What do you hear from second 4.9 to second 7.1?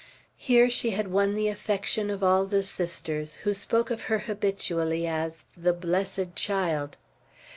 as the "blessed child."